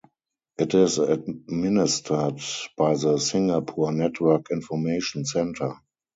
[0.57, 2.39] It is administered
[2.75, 5.75] by the Singapore Network Information Centre.